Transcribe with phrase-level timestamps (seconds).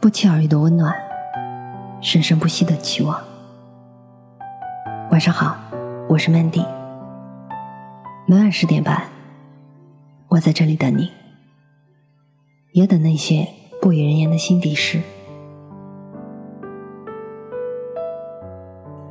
[0.00, 0.94] 不期而遇的温暖，
[2.00, 3.22] 生生不息的期望。
[5.10, 5.58] 晚上好，
[6.08, 6.66] 我是 Mandy。
[8.26, 9.02] 每晚十点半，
[10.28, 11.12] 我在这里等你，
[12.72, 13.46] 也等那些
[13.82, 15.02] 不语人言的心底事。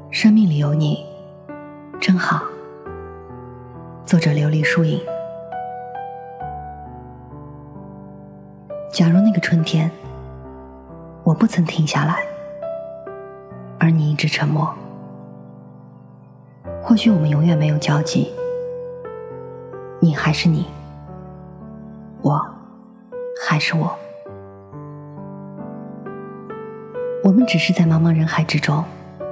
[0.09, 1.05] 生命里有你，
[2.01, 2.41] 真好。
[4.07, 4.99] 作者：琉璃树影。
[8.91, 9.91] 假如那个春天。
[11.29, 12.23] 我不曾停下来，
[13.79, 14.67] 而你一直沉默。
[16.81, 18.33] 或许我们永远没有交集，
[19.99, 20.65] 你还是你，
[22.23, 22.43] 我
[23.47, 23.95] 还是我。
[27.23, 28.83] 我们只是在茫茫人海之中，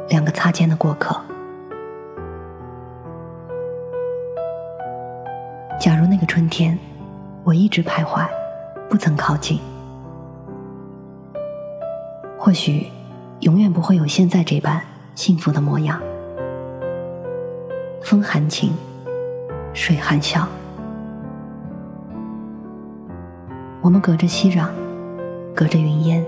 [0.09, 1.19] 两个擦肩的过客。
[5.79, 6.77] 假如那个春天，
[7.43, 8.23] 我一直徘徊，
[8.87, 9.59] 不曾靠近。
[12.47, 12.87] 或许，
[13.41, 14.81] 永远不会有现在这般
[15.15, 16.01] 幸福的模样。
[18.01, 18.71] 风含情，
[19.73, 20.47] 水含笑，
[23.81, 24.69] 我们隔着熙攘，
[25.53, 26.25] 隔着云烟，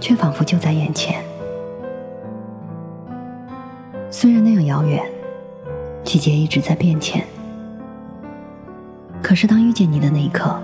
[0.00, 1.22] 却仿佛就在眼前。
[4.10, 5.08] 虽然那样遥远，
[6.02, 7.24] 季节一直在变迁，
[9.22, 10.60] 可是当遇见你的那一刻，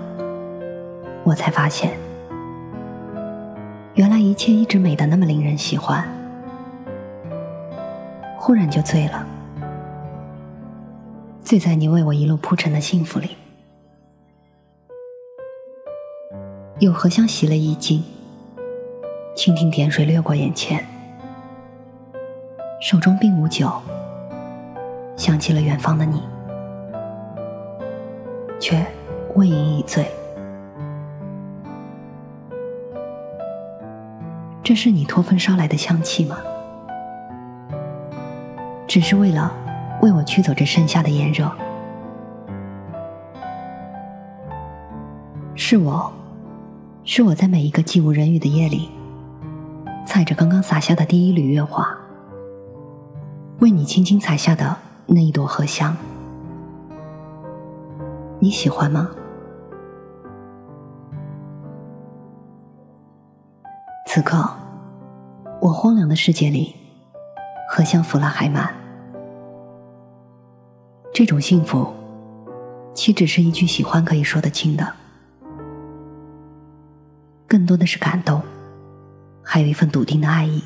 [1.23, 1.97] 我才发现。
[3.97, 6.07] 原来一切一直美的那么令人喜欢，
[8.37, 9.25] 忽然就醉了，
[11.41, 13.35] 醉在你为我一路铺陈的幸福里。
[16.77, 18.03] 有荷香袭了衣襟，
[19.35, 20.85] 蜻蜓点水掠过眼前，
[22.79, 23.67] 手中并无酒，
[25.15, 26.21] 想起了远方的你，
[28.59, 28.85] 却
[29.33, 30.05] 未饮已醉。
[34.67, 36.35] 这是你托风捎来的香气吗？
[38.85, 39.49] 只是为了
[40.01, 41.49] 为我驱走这盛夏的炎热。
[45.55, 46.11] 是我，
[47.05, 48.89] 是我在每一个寂无人语的夜里，
[50.05, 51.87] 踩着刚刚洒下的第一缕月华，
[53.59, 54.75] 为你轻轻采下的
[55.05, 55.95] 那一朵荷香。
[58.39, 59.11] 你喜欢吗？
[64.09, 64.49] 此刻，
[65.61, 66.73] 我荒凉的世界里，
[67.69, 68.73] 荷香拂了海满。
[71.13, 71.93] 这种幸福，
[72.95, 74.93] 岂只是一句喜欢可以说得清的？
[77.47, 78.41] 更多的是感动，
[79.43, 80.63] 还有一份笃定的爱意。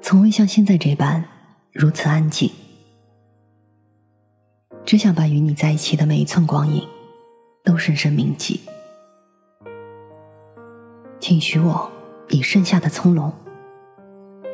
[0.00, 1.24] 从未像现在这般
[1.72, 2.52] 如此安静，
[4.86, 6.86] 只想把与你在一起的每一寸光阴，
[7.64, 8.60] 都深深铭记。
[11.26, 11.90] 请许我
[12.28, 13.32] 以盛夏的葱茏，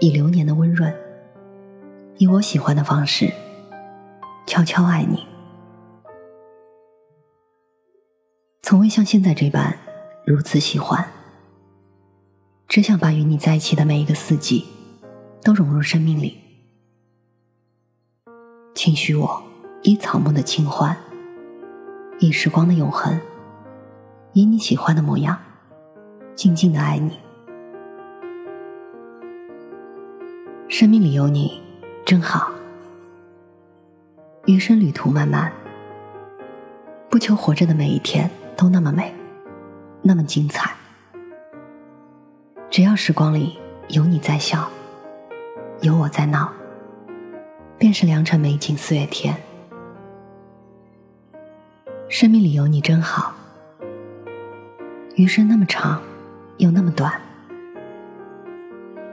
[0.01, 0.95] 以流年的温润，
[2.17, 3.33] 以我喜欢的方式，
[4.47, 5.27] 悄悄爱你。
[8.63, 9.77] 从未像现在这般
[10.25, 11.05] 如此喜欢，
[12.69, 14.65] 只想把与你在一起的每一个四季，
[15.43, 16.39] 都融入生命里。
[18.77, 19.43] 请许我
[19.83, 20.97] 以草木的清欢，
[22.21, 23.21] 以时光的永恒，
[24.35, 25.37] 以你喜欢的模样。
[26.35, 27.19] 静静的爱你，
[30.69, 31.61] 生命里有你
[32.07, 32.51] 真好。
[34.47, 35.53] 余生旅途漫漫，
[37.11, 39.15] 不求活着的每一天都那么美，
[40.03, 40.75] 那么精彩。
[42.71, 43.59] 只要时光里
[43.89, 44.71] 有你在笑，
[45.83, 46.51] 有我在闹，
[47.77, 49.37] 便是良辰美景四月天。
[52.09, 53.35] 生命里有你真好，
[55.17, 56.01] 余生那么长。
[56.61, 57.11] 又那么短，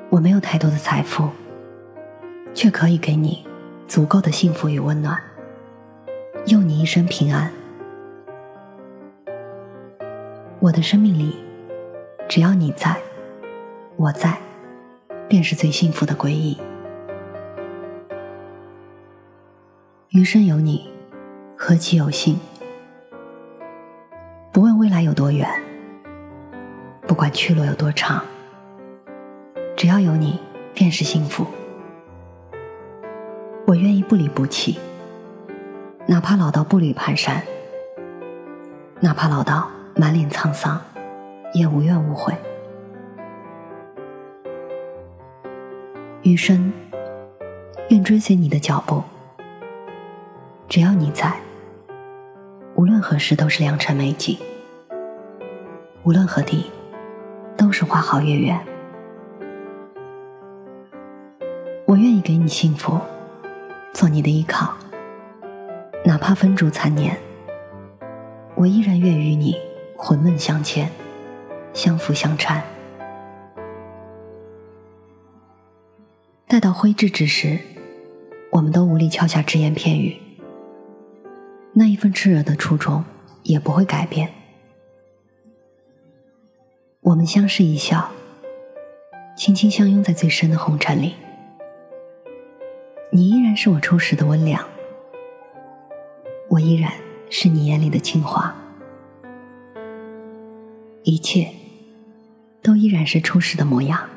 [0.09, 1.29] 我没有太多的财富，
[2.53, 3.47] 却可以给你
[3.87, 5.17] 足够的幸福与温暖，
[6.47, 7.49] 佑你一生平安。
[10.59, 11.37] 我的生命里，
[12.27, 12.97] 只要你在，
[13.95, 14.37] 我在，
[15.29, 16.57] 便是最幸福的归依。
[20.09, 20.91] 余生有你，
[21.55, 22.37] 何其有幸！
[24.51, 25.47] 不问未来有多远。
[27.07, 28.21] 不管去路有多长，
[29.77, 30.39] 只要有你，
[30.73, 31.47] 便是幸福。
[33.65, 34.77] 我愿意不离不弃，
[36.05, 37.39] 哪怕老到步履蹒跚，
[38.99, 40.79] 哪怕老到满脸沧桑，
[41.53, 42.33] 也无怨无悔。
[46.23, 46.73] 余生，
[47.89, 49.01] 愿追随你的脚步，
[50.67, 51.33] 只要你在，
[52.75, 54.37] 无论何时都是良辰美景。
[56.03, 56.69] 无论何地，
[57.57, 58.57] 都是花好月圆。
[61.85, 62.99] 我愿意给你幸福，
[63.93, 64.73] 做你的依靠，
[66.05, 67.17] 哪怕分烛残年，
[68.55, 69.55] 我依然愿与你
[69.97, 70.89] 魂梦相牵，
[71.73, 72.61] 相扶相搀。
[76.47, 77.57] 待到挥之之时，
[78.51, 80.15] 我们都无力敲下只言片语，
[81.73, 83.03] 那一份炽热的初衷
[83.43, 84.29] 也不会改变。
[87.07, 88.11] 我们相视一笑，
[89.37, 91.15] 轻轻相拥在最深的红尘里。
[93.13, 94.61] 你依然是我初时的温良，
[96.49, 96.91] 我依然
[97.29, 98.53] 是你眼里的清华，
[101.03, 101.49] 一切
[102.61, 104.09] 都依然是初时的模样。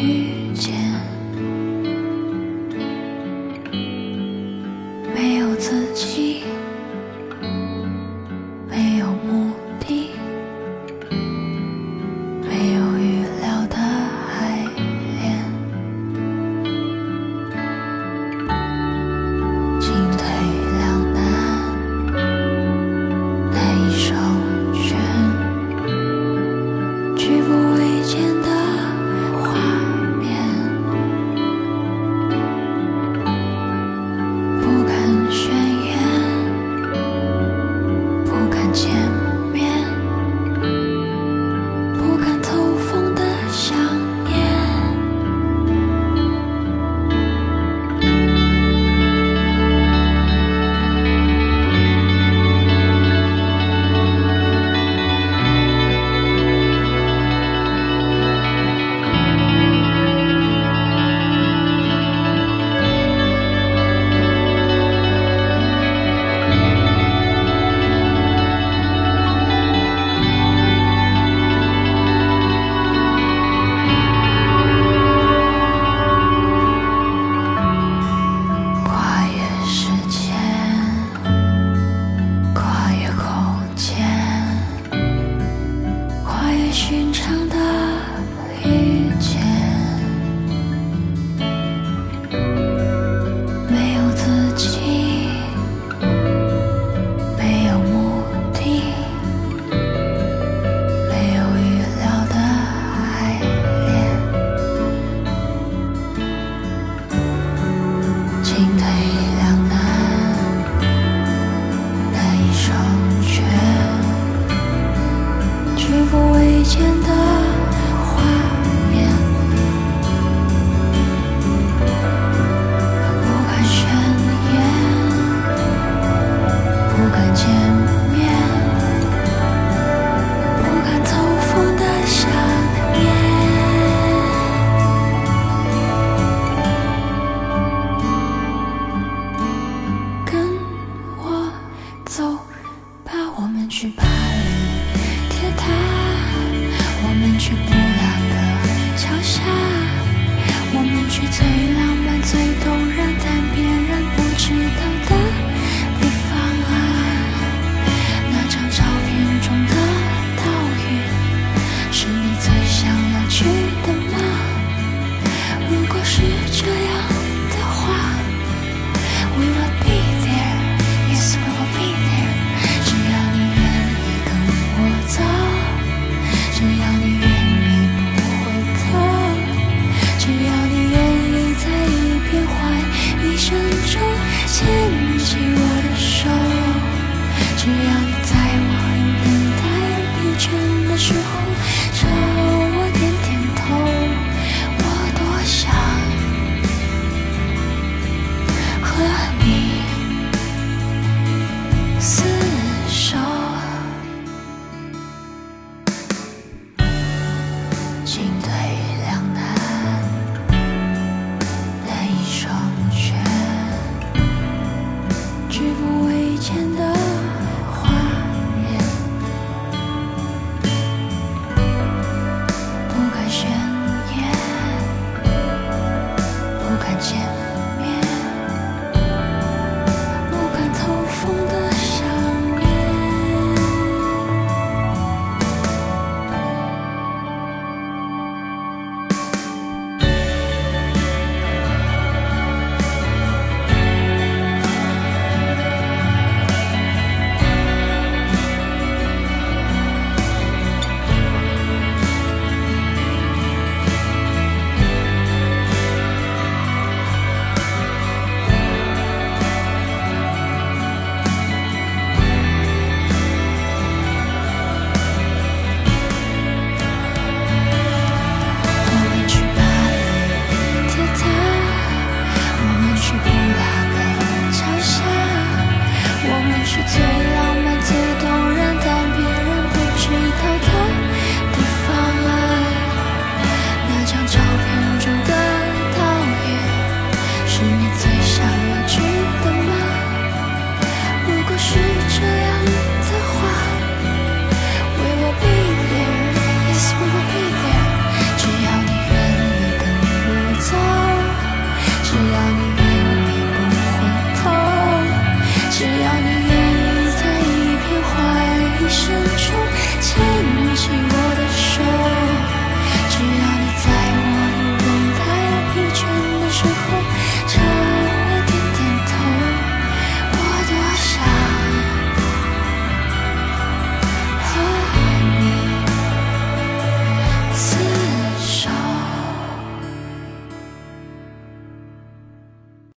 [0.00, 1.19] 遇见。